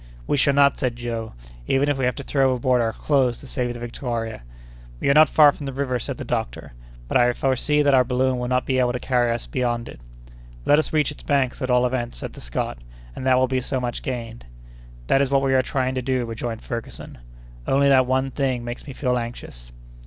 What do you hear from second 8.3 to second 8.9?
will not be